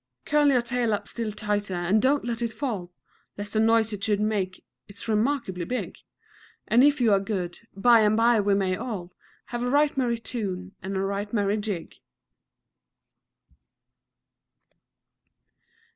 [0.25, 2.91] Curl your tail up still tighter, and don't let it fall
[3.37, 5.99] Lest a noise it should make it's remarkably big
[6.67, 9.13] And, if you are good, by and by we may all
[9.53, 11.97] Have a right merry tune and a right merry jig.